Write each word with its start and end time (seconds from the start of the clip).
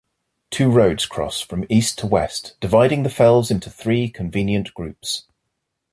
Two 0.49 0.71
roads 0.71 1.05
cross 1.05 1.41
from 1.41 1.63
east 1.69 1.99
to 1.99 2.07
west, 2.07 2.55
dividing 2.59 3.03
the 3.03 3.09
fells 3.11 3.51
into 3.51 3.69
three 3.69 4.09
convenient 4.09 4.73
groups. 4.73 5.25